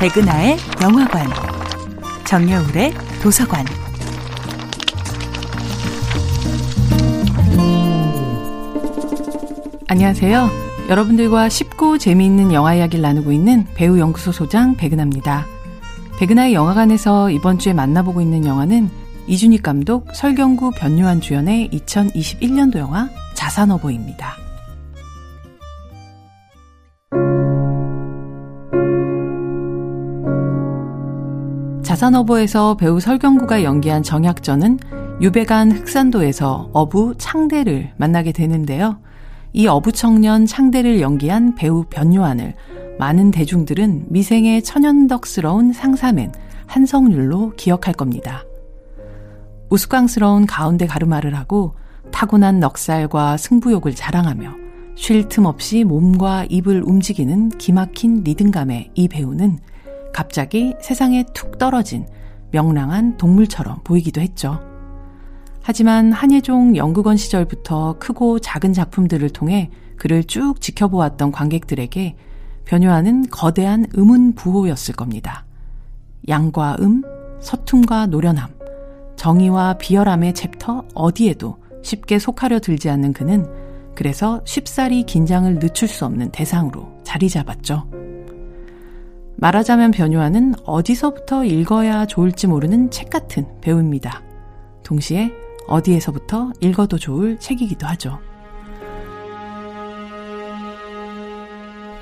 [0.00, 1.26] 백은하의 영화관,
[2.24, 3.66] 정여울의 도서관.
[9.88, 10.48] 안녕하세요.
[10.88, 15.44] 여러분들과 쉽고 재미있는 영화 이야기를 나누고 있는 배우 연구소 소장 백은하입니다.
[16.18, 18.88] 백은하의 영화관에서 이번 주에 만나보고 있는 영화는
[19.26, 24.39] 이준익 감독, 설경구, 변요한 주연의 2021년도 영화 자산어보입니다.
[31.90, 34.78] 자산어보에서 배우 설경구가 연기한 정약전은
[35.20, 39.00] 유배간 흑산도에서 어부 창대를 만나게 되는데요.
[39.52, 42.54] 이 어부 청년 창대를 연기한 배우 변요한을
[43.00, 46.30] 많은 대중들은 미생의 천연덕스러운 상사맨
[46.66, 48.44] 한성률로 기억할 겁니다.
[49.70, 51.74] 우스꽝스러운 가운데 가르마를 하고
[52.12, 54.54] 타고난 넉살과 승부욕을 자랑하며
[54.94, 59.58] 쉴 틈 없이 몸과 입을 움직이는 기막힌 리듬감의 이 배우는
[60.20, 62.06] 갑자기 세상에 툭 떨어진
[62.50, 64.60] 명랑한 동물처럼 보이기도 했죠.
[65.62, 72.16] 하지만 한예종 연극원 시절부터 크고 작은 작품들을 통해 그를 쭉 지켜보았던 관객들에게
[72.66, 75.46] 변요한은 거대한 물음 부호였을 겁니다.
[76.28, 77.02] 양과 음,
[77.40, 78.50] 서툼과 노련함,
[79.16, 83.46] 정의와 비열함의 챕터 어디에도 쉽게 속하려 들지 않는 그는
[83.94, 87.89] 그래서 쉽사리 긴장을 늦출 수 없는 대상으로 자리 잡았죠.
[89.40, 94.22] 말하자면 변요한은 어디서부터 읽어야 좋을지 모르는 책 같은 배우입니다.
[94.84, 95.32] 동시에
[95.66, 98.18] 어디에서부터 읽어도 좋을 책이기도 하죠.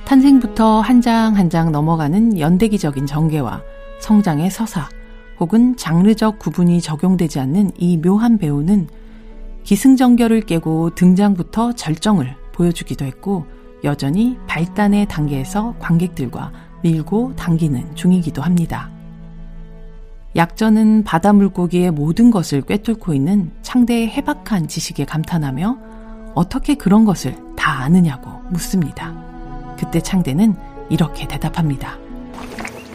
[0.04, 3.62] 탄생부터 한 장 한 장 넘어가는 연대기적인 전개와
[4.00, 4.88] 성장의 서사
[5.38, 8.88] 혹은 장르적 구분이 적용되지 않는 이 묘한 배우는
[9.62, 13.46] 기승전결을 깨고 등장부터 절정을 보여주기도 했고
[13.84, 18.90] 여전히 발단의 단계에서 관객들과 밀고 당기는 중이기도 합니다.
[20.36, 25.78] 약전은 바다 물고기의 모든 것을 꿰뚫고 있는 창대의 해박한 지식에 감탄하며
[26.34, 29.14] 어떻게 그런 것을 다 아느냐고 묻습니다.
[29.78, 30.54] 그때 창대는
[30.90, 31.98] 이렇게 대답합니다.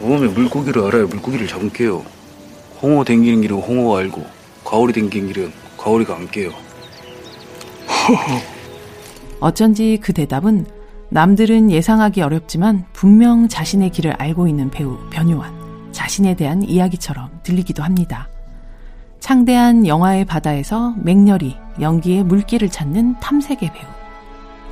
[0.00, 2.04] 모험에 물고기를 알아야 물고기를 잡은 게요.
[2.80, 4.24] 홍어 댕기는 길은 홍어가 알고
[4.64, 6.50] 가오리 댕기는 길은 가오리가 안 깨요.
[9.44, 10.64] 어쩐지 그 대답은
[11.10, 15.52] 남들은 예상하기 어렵지만 분명 자신의 길을 알고 있는 배우 변요한
[15.92, 18.26] 자신에 대한 이야기처럼 들리기도 합니다.
[19.20, 23.90] 창대한 영화의 바다에서 맹렬히 연기의 물길을 찾는 탐색의 배우.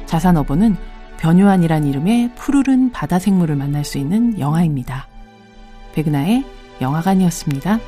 [0.07, 0.77] 자산어보는
[1.19, 5.07] 변요한이란 이름의 푸르른 바다 생물을 만날 수 있는 영화입니다.
[5.95, 6.47] 백은하의
[6.81, 7.79] 영화관이었습니다.